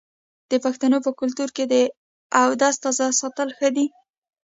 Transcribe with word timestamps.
د 0.51 0.53
پښتنو 0.65 0.97
په 1.05 1.11
کلتور 1.19 1.49
کې 1.55 1.63
د 1.73 1.75
اودس 2.41 2.75
تازه 2.83 3.05
ساتل 3.21 3.49
ښه 3.57 3.69
دي. 3.75 3.85